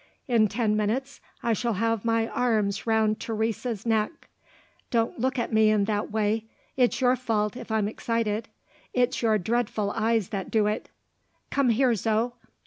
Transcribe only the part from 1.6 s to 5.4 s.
have my arms round Teresa's neck. Don't look